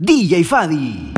[0.00, 1.12] DJ Fadi.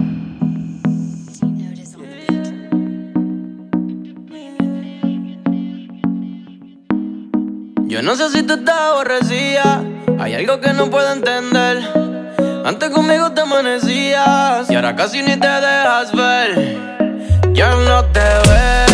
[7.86, 9.84] Yo no sé si tú estás aborrecida,
[10.18, 11.82] hay algo que no puedo entender.
[12.64, 16.78] Antes conmigo te amanecías y ahora casi ni te dejas ver.
[17.52, 18.89] Ya no te veo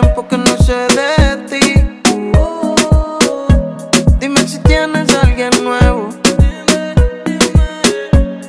[0.00, 1.66] tiempo que no sé de ti.
[2.36, 3.46] Uh,
[4.18, 6.08] dime si tienes a alguien nuevo.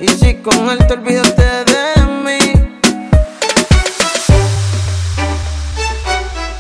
[0.01, 1.85] Y si con él te olvidaste de
[2.25, 2.39] mí.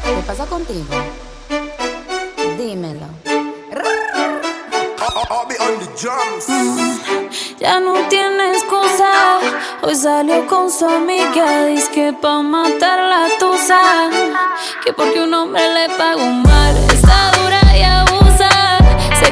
[0.03, 0.95] ¿Qué pasa contigo?
[2.55, 3.07] Dímelo.
[7.57, 9.39] Ya no tienes cosa,
[9.81, 13.04] hoy salió con su amiga, dice que pa' matar
[14.83, 18.49] que porque un hombre le paga un mal está dura y abusa.
[19.19, 19.31] Se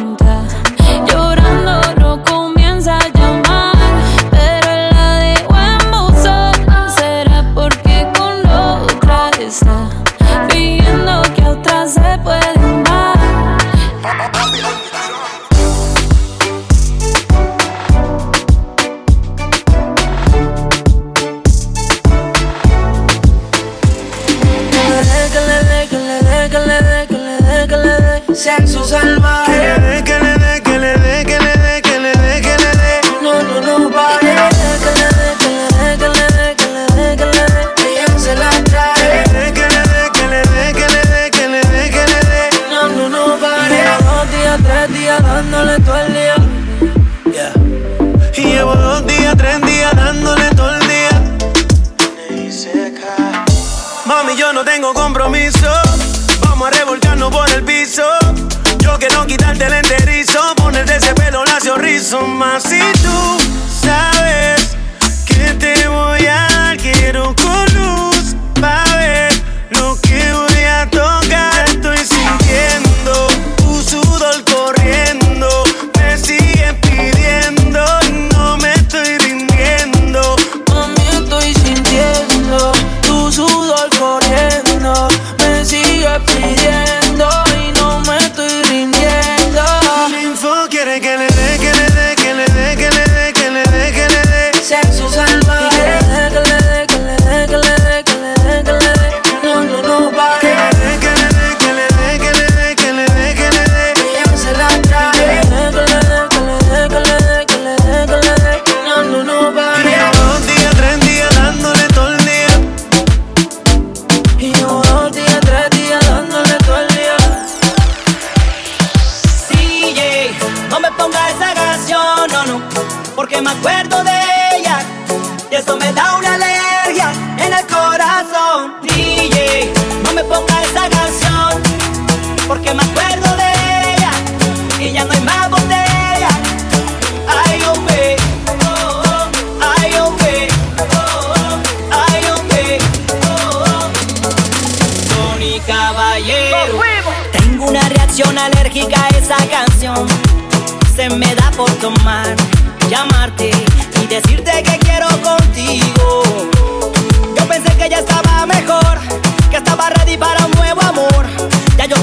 [28.41, 29.90] sexo salvaje.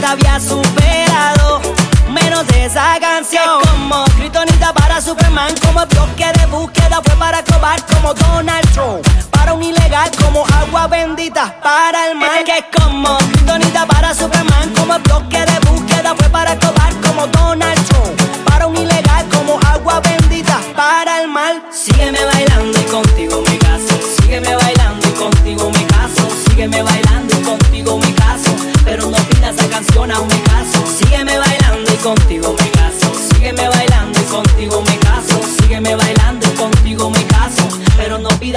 [0.09, 1.61] Había superado,
[2.09, 3.61] menos de esa canción.
[3.61, 9.07] como Kryptonita para Superman, como bloque de búsqueda fue para cobar como Donald Trump.
[9.31, 12.43] Para un ilegal como agua bendita para el mal.
[12.43, 18.45] Que como Kryptonita para Superman, como bloque de búsqueda fue para cobar como Donald Trump.
[18.47, 21.63] Para un ilegal como agua bendita para el mal.
[21.71, 22.38] Sígueme bailando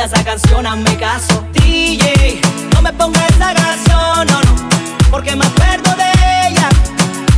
[0.03, 1.45] Esa canción a me caso.
[1.53, 2.41] DJ,
[2.73, 4.69] no me pongas esa canción, no, no.
[5.11, 6.69] Porque me acuerdo de ella.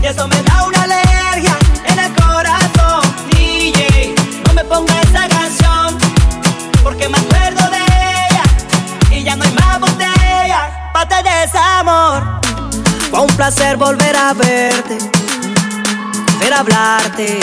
[0.01, 3.01] Y eso me da una alergia en el corazón.
[3.31, 4.15] DJ,
[4.47, 5.97] no me pongas esa canción.
[6.81, 7.79] Porque me acuerdo de
[8.29, 8.43] ella.
[9.11, 10.89] Y ya no hay más botella.
[10.93, 12.23] Pate de desamor.
[13.11, 14.99] Fue un placer volver a verte.
[16.39, 17.39] Ver hablarte.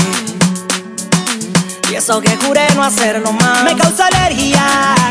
[2.01, 3.63] Eso que juré no hacerlo más.
[3.63, 4.65] Me causa alergia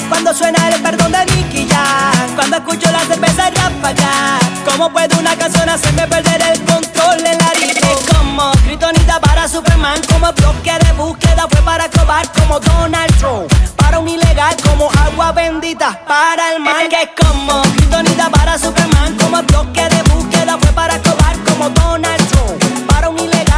[0.10, 5.36] Cuando suena el perdón de Nicky Jam Cuando escucho la cerveza ráfaga ¿Cómo puede una
[5.36, 10.92] canción hacerme perder el control en la Es como Kryptonita para Superman Como bloque de
[10.94, 13.54] búsqueda fue para cobar como Donald Trump.
[13.76, 19.16] Para un ilegal como agua bendita para el mal Que es como Kryptonita para Superman
[19.16, 22.88] Como bloque de búsqueda fue para cobar como Donald Trump.
[22.88, 23.49] Para un ilegal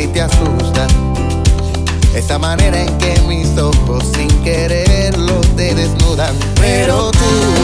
[0.00, 0.86] si te asusta
[2.14, 6.34] esa manera en que mis ojos sin quererlo te desnudan.
[6.58, 7.59] Pero tú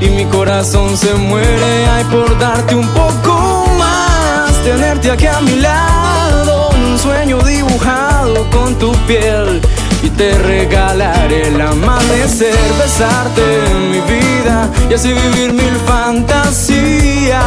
[0.00, 1.86] y mi corazón se muere.
[1.88, 8.76] Ay, por darte un poco más, tenerte aquí a mi lado, un sueño dibujado con
[8.78, 9.60] tu piel.
[10.02, 17.42] Y te regalaré el amanecer, besarte en mi vida y así vivir mil fantasías.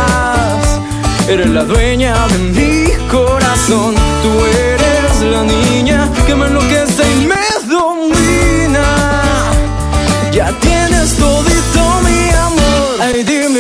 [1.27, 6.60] Eres la dueña de mi corazón, tú eres la niña que me enloquece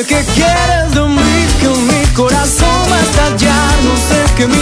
[0.01, 3.29] Dime qué quieres de mí, que mi corazón va a.
[3.83, 4.55] No sé qué me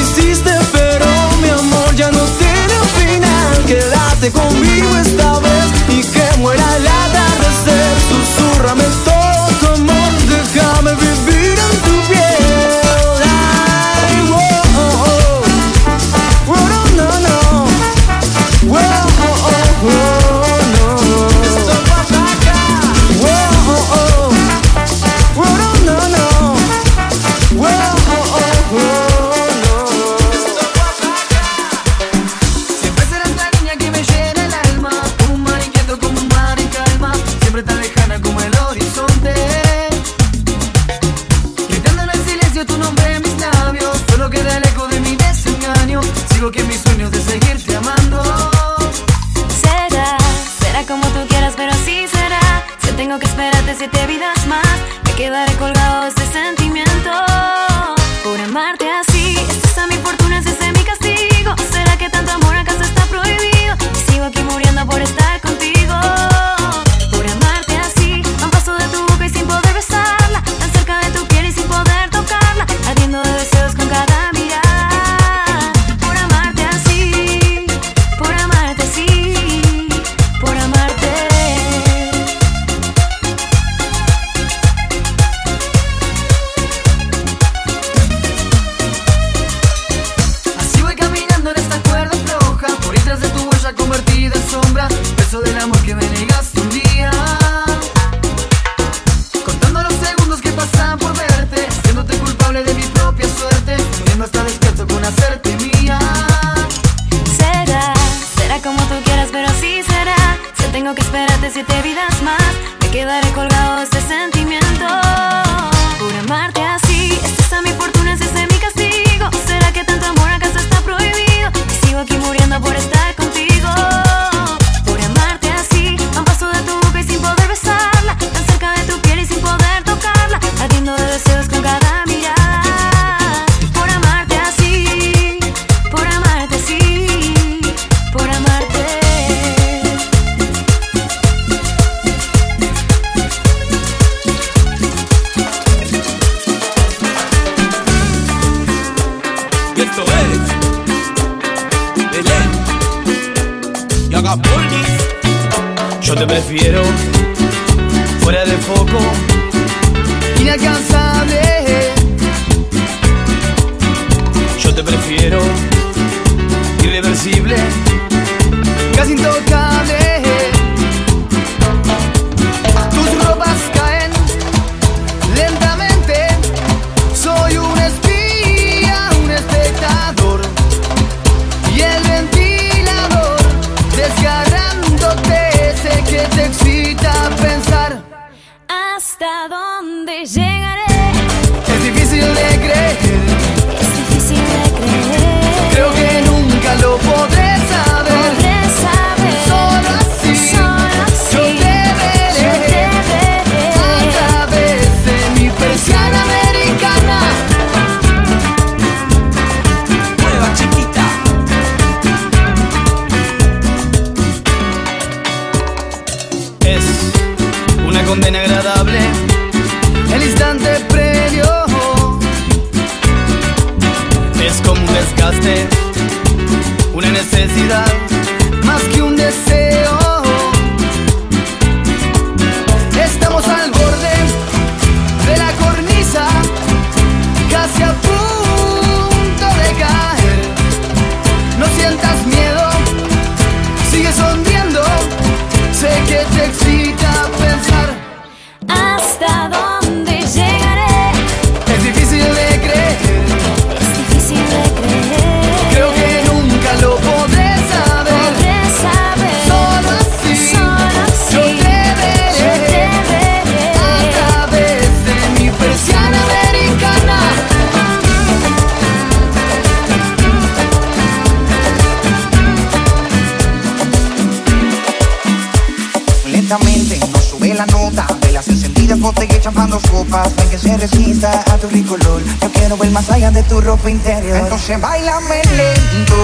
[279.02, 282.22] las chapando copas sin que se resista a tu rico olor.
[282.42, 284.38] Yo quiero ver más allá de tu ropa interior.
[284.38, 286.16] Entonces bailame lento,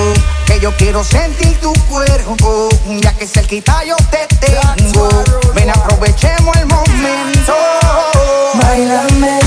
[0.46, 2.70] que yo quiero sentir tu cuerpo.
[3.02, 5.10] Ya que cerquita yo te tengo,
[5.54, 7.54] ven aprovechemos el momento.
[8.62, 9.45] Bailame lento.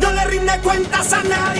[0.00, 1.55] no le rinde cuentas a nadie.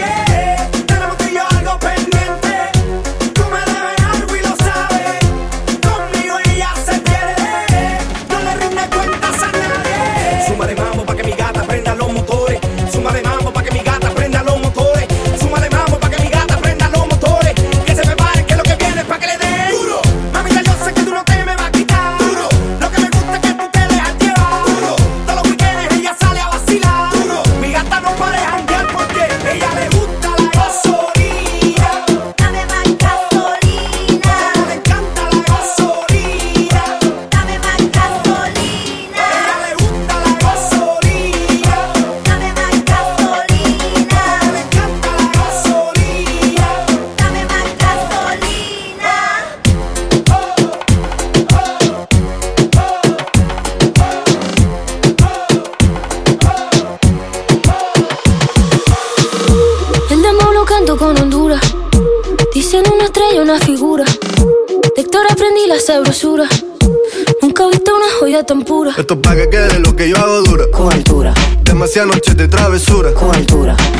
[71.96, 73.10] hacía noches de travesura.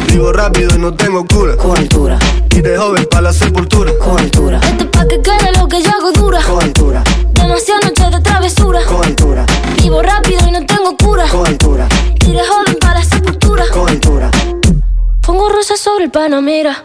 [0.09, 1.57] Vivo rápido y no tengo cura.
[1.57, 2.19] Cobertura.
[2.51, 3.91] Y de joven para la sepultura.
[3.99, 4.59] Cobertura.
[4.59, 6.43] Esto es pa' que quede lo que yo hago dura.
[6.43, 7.03] Cobertura.
[7.33, 8.81] Demasiadas noches de travesura.
[8.85, 9.47] Cobertura.
[9.83, 11.27] Vivo rápido y no tengo cura.
[11.29, 11.89] Cobertura.
[12.27, 13.65] Y de joven para la sepultura.
[13.73, 14.31] Cobertura.
[15.23, 16.85] Pongo rosas sobre el panamera.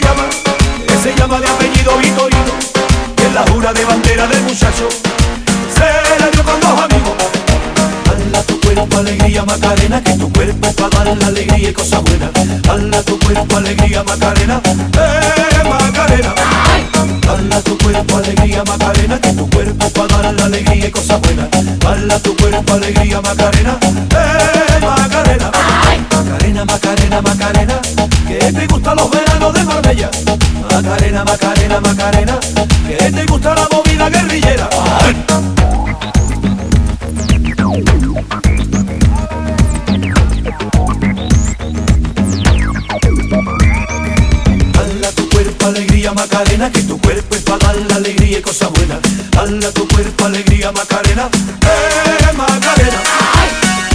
[1.01, 2.53] se llama de apellido Vitorino.
[3.17, 4.87] Y en la jura de bandera del muchacho,
[5.73, 7.13] se la dio con dos amigos.
[8.07, 11.99] Hala tu cuerpo, alegría, Macarena, que tu cuerpo es para dar la alegría y cosa
[11.99, 12.29] buena.
[12.69, 16.35] Hala tu cuerpo, alegría, Macarena, eh, Macarena.
[17.27, 21.17] Hala tu cuerpo, alegría, Macarena, que tu cuerpo es para dar la alegría y cosa
[21.17, 21.49] buena.
[21.83, 25.51] Hala tu cuerpo, alegría, Macarena, eh, Macarena.
[26.11, 27.81] Macarena, Macarena, Macarena,
[28.27, 29.30] que te gustan los veranos
[29.91, 32.39] Macarena, Macarena, Macarena,
[32.87, 34.69] que te gusta la movida guerrillera.
[44.79, 48.69] Hala tu cuerpo, alegría, Macarena, que tu cuerpo es para dar la alegría y cosa
[48.69, 48.97] buena.
[49.37, 51.29] Hala tu cuerpo, alegría, Macarena,
[51.63, 53.01] eh, Macarena.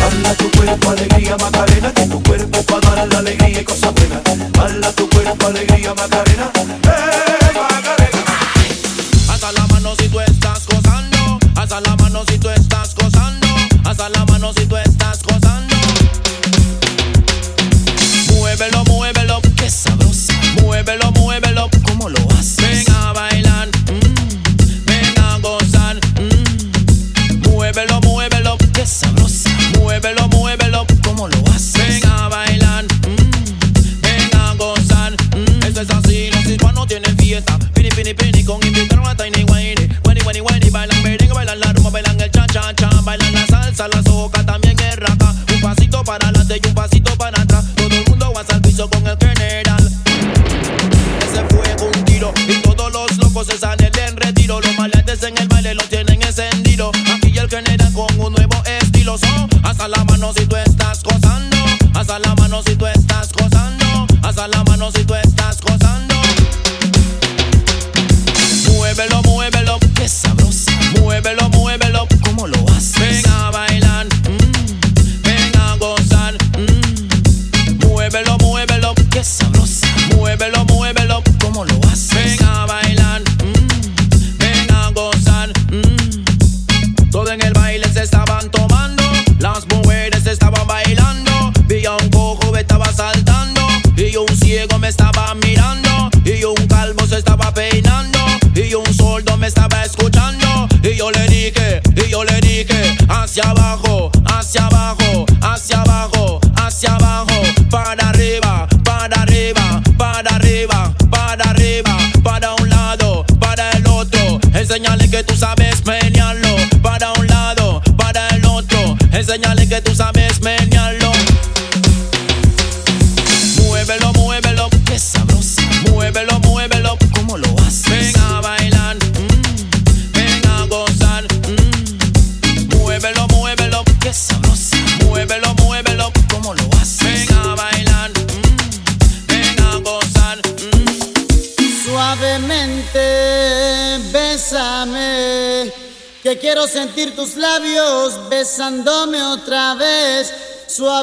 [0.04, 3.90] Hala tu cuerpo, alegría, Macarena, que tu cuerpo es para dar la alegría y cosa
[3.92, 4.20] buena.
[4.60, 6.55] Hala tu cuerpo, alegría, Macarena,
[42.56, 43.00] bailan el cha, cha, cha.
[43.02, 45.34] Bailan la salsa, la soca, también el rata.
[45.54, 47.25] Un pasito para adelante y un pasito para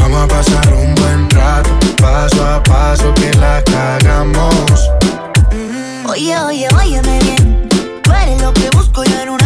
[0.00, 1.70] Vamos a pasar un buen rato,
[2.00, 4.90] paso a paso que la cagamos.
[5.52, 6.10] Mm -hmm.
[6.10, 7.68] Oye, oye, óyeme bien.
[8.02, 9.39] Tú eres lo que busco yo en un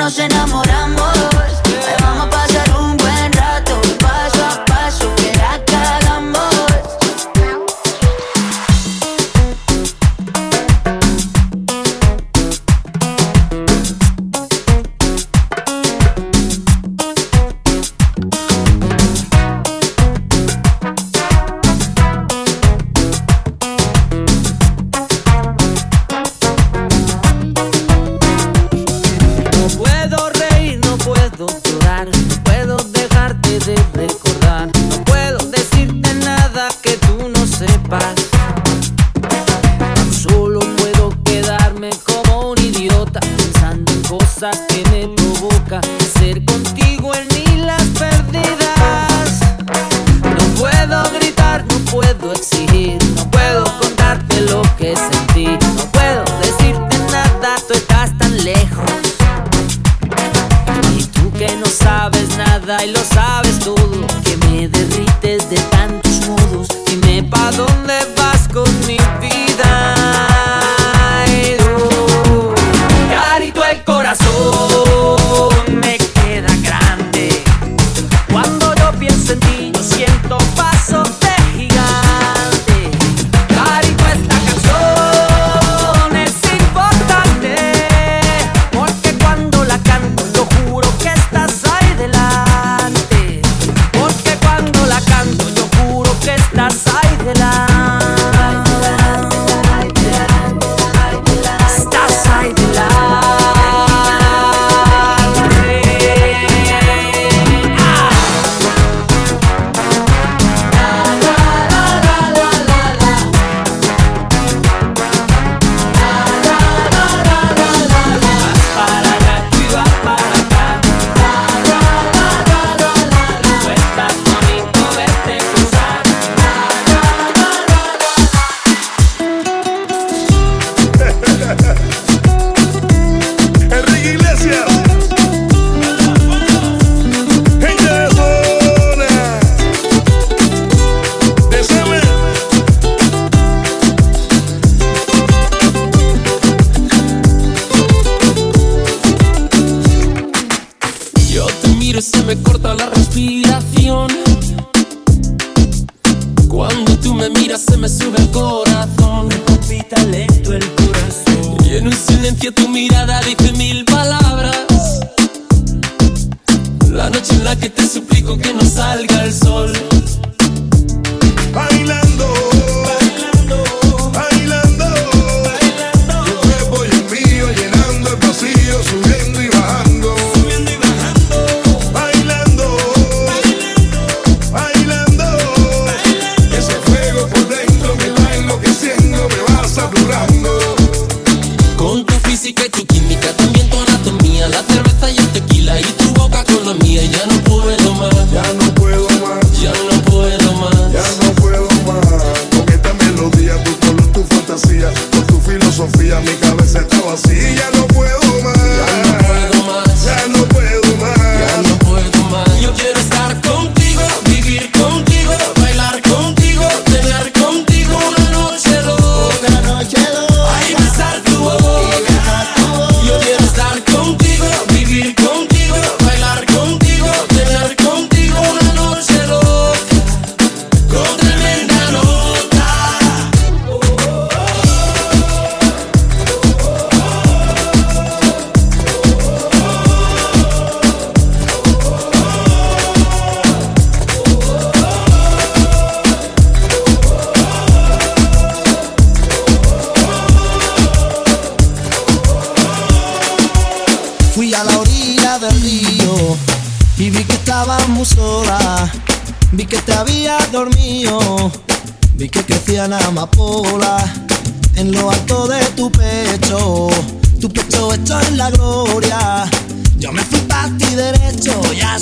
[0.00, 1.14] nos enamoramos.
[1.86, 2.39] Ahí vamos pa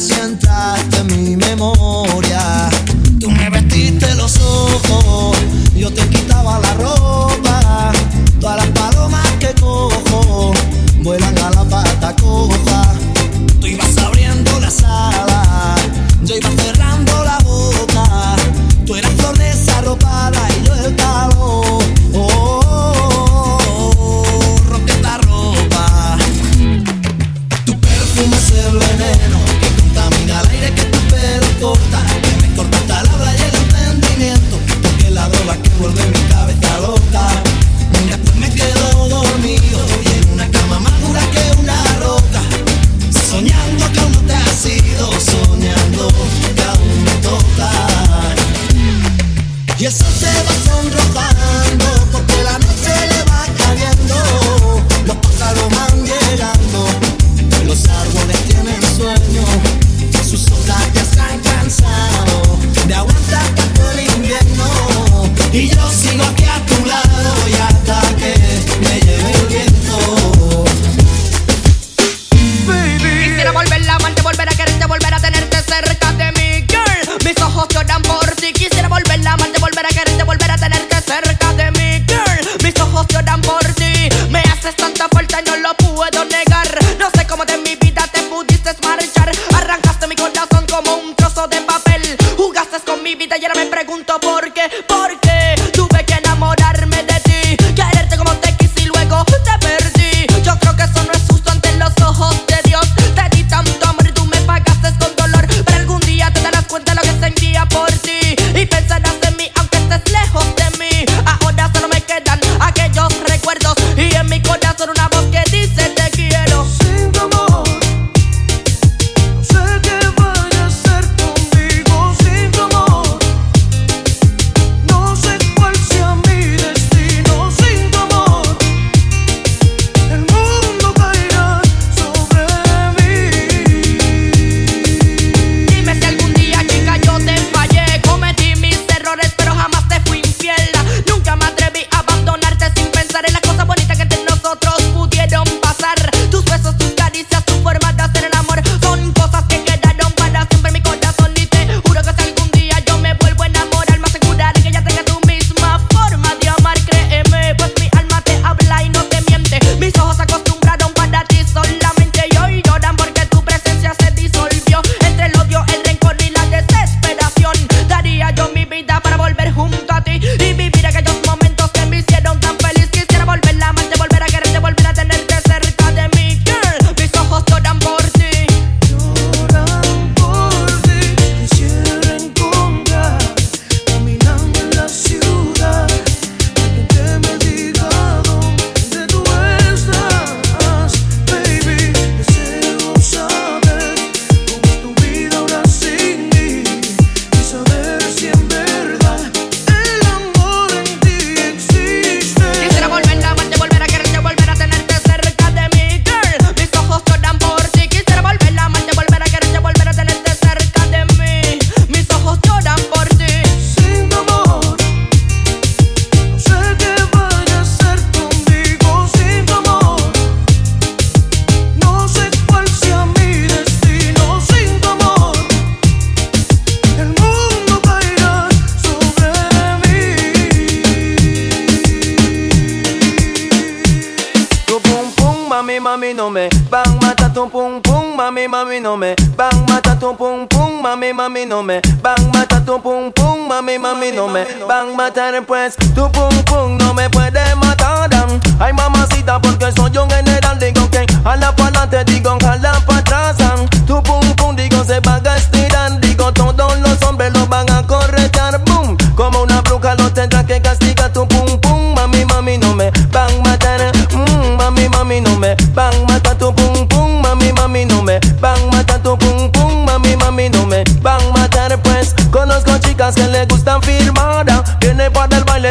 [0.07, 0.48] derecho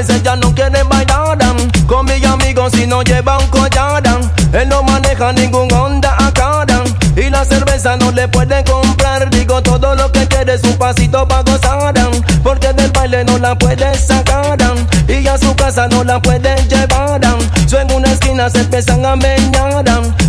[0.07, 1.37] para el baile, ella no quiere bailar.
[1.87, 4.03] Con mis amigos si no lleva un collar,
[4.53, 6.61] él no maneja ningún Honda acá.
[6.61, 6.83] am.
[7.15, 11.27] Y la cerveza no le puede comprar, digo todo lo que quiere es un pasito
[11.27, 11.97] pa' gozar.
[11.97, 12.11] am.
[12.93, 14.57] baile no la puedes sacar
[15.07, 17.21] y a su casa no la pueden llevar.
[17.67, 19.83] So en una esquina se empiezan a meñar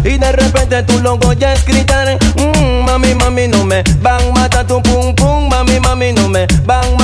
[0.05, 2.19] y de repente tú lo oyes gritar.
[2.37, 5.49] "Mm, mami, mami, no me van a matar tu pum pum.
[5.49, 6.98] Mami, mami, no me van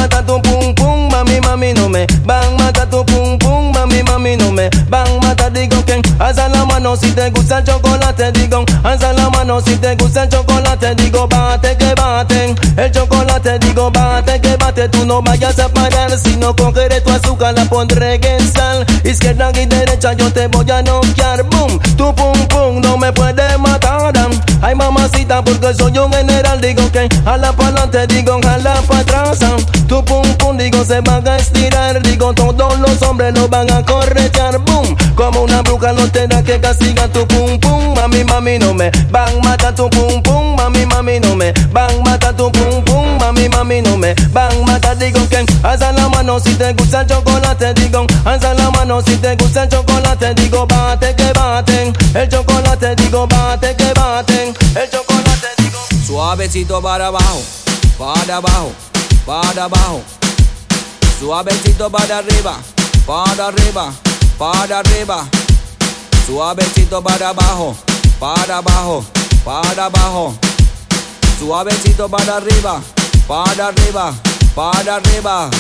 [4.54, 5.52] me van a matar.
[5.52, 8.32] Digo que alza la mano si te gusta el chocolate.
[8.32, 10.94] Digo, alza la mano si te gusta el chocolate.
[10.94, 13.58] Digo, bate que bate el chocolate.
[13.58, 14.88] Digo, bate que bate.
[14.88, 16.18] Tú no vayas a parar.
[16.18, 18.86] Si no cogeré tu azúcar, la pondré en sal.
[19.04, 21.42] Izquierda y derecha, yo te voy a noquear.
[21.44, 24.14] Boom, tu pum pum no me puede matar.
[24.62, 26.60] Ay, mamacita, porque soy un general.
[26.60, 29.38] Digo que jala para adelante, digo jala para atrás.
[29.88, 32.02] Tu pum pum, digo se van a estirar.
[32.02, 34.13] Digo todos los hombres lo van a corretear.
[35.34, 37.92] Como una bruja no tendrá que castigar tu pum pum.
[37.96, 40.54] Mami, mami, no me van matar tu pum pum.
[40.54, 43.18] Mami, mami, no me van matar tu pum pum.
[43.18, 44.96] Mami, mami, no me van matar.
[44.96, 47.74] Digo que alza la mano si te gusta chocolate.
[47.74, 50.34] Digo, alza la mano si te gusta chocolate.
[50.34, 52.94] Digo, bate que baten el chocolate.
[52.94, 55.48] Digo, bate que baten el chocolate.
[55.58, 57.42] Digo, Suavecito para abajo,
[57.98, 58.72] para abajo,
[59.26, 60.00] para abajo.
[61.18, 62.56] Suavecito para arriba,
[63.04, 63.92] para arriba,
[64.38, 65.28] para arriba.
[66.26, 67.76] Suavecito para abajo,
[68.18, 69.04] para abajo,
[69.44, 70.34] para abajo.
[71.38, 72.80] Suavecito para arriba,
[73.26, 74.14] para arriba,
[74.54, 75.50] para arriba.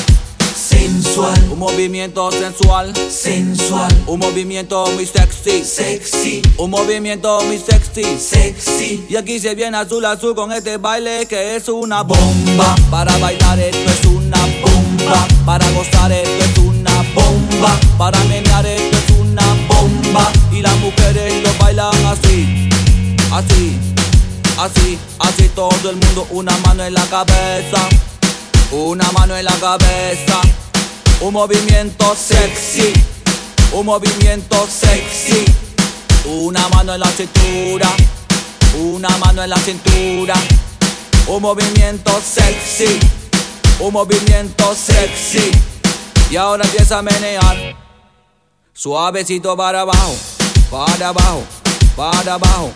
[0.54, 9.04] Sensual, un movimiento sensual, sensual, un movimiento muy sexy, sexy, un movimiento muy sexy, sexy.
[9.08, 12.74] Y aquí se viene azul azul con este baile que es una bomba.
[12.90, 16.93] Para bailar esto es una bomba, para gozar esto es una
[17.98, 20.32] para menear esto es una bomba.
[20.52, 22.68] Y las mujeres lo bailan así,
[23.32, 23.78] así,
[24.58, 27.88] así, así todo el mundo una mano en la cabeza.
[28.70, 30.40] Una mano en la cabeza,
[31.20, 32.92] un movimiento sexy,
[33.72, 35.44] un movimiento sexy.
[36.26, 37.88] Una mano en la cintura,
[38.80, 40.34] una mano en la cintura.
[41.26, 42.98] Un movimiento sexy,
[43.80, 45.50] un movimiento sexy.
[46.34, 47.76] Y ahora empieza a menear,
[48.72, 50.16] suavecito para abajo,
[50.68, 51.44] para abajo,
[51.94, 52.72] para abajo.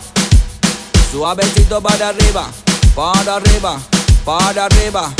[1.11, 2.47] Suavecito para arriba,
[2.95, 3.77] para arriba,
[4.23, 5.11] para arriba.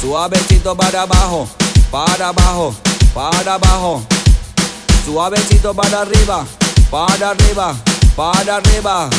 [0.00, 1.48] Suavecito para abajo,
[1.90, 2.72] para abajo,
[3.12, 4.04] para abajo.
[5.04, 6.46] Suavecito para arriba,
[6.88, 7.74] para arriba,
[8.14, 9.10] para arriba.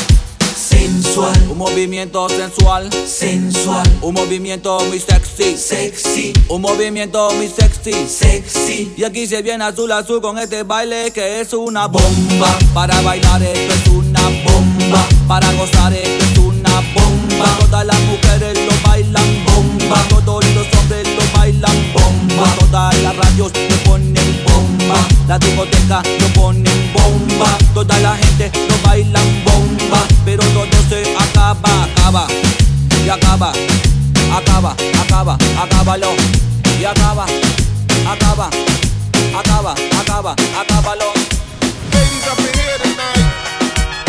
[0.82, 8.92] Sensual, un movimiento sensual, sensual, un movimiento muy sexy, sexy, un movimiento muy sexy, sexy.
[8.96, 12.58] Y aquí se viene azul azul con este baile que es una bomba.
[12.74, 17.58] Para bailar esto es una bomba, para gozar esto es una bomba.
[17.60, 19.44] Todas las mujeres lo bailan.
[19.54, 21.92] Bomba, todos los hombres lo bailan.
[21.92, 22.56] Bomba.
[22.58, 24.96] Todas las radios lo ponen bomba,
[25.28, 27.58] la discoteca lo ponen bomba.
[27.72, 30.42] Toda la gente lo bailan bomba, pero
[31.52, 32.26] acaba, acaba
[33.04, 33.52] y acaba,
[34.32, 36.14] acaba, acaba, acábalo
[36.80, 37.26] y acaba,
[38.06, 38.48] acaba,
[39.38, 41.12] acaba, acaba, acábalo.
[41.92, 43.26] Ladies up in here tonight.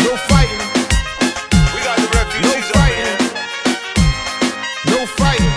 [0.00, 0.62] No fighting.
[1.74, 3.18] We got the refugees no fighting.
[4.86, 5.54] No fighting.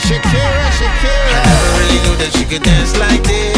[0.00, 1.28] Shakira, Shakira.
[1.28, 3.57] I never really knew that she could dance like this.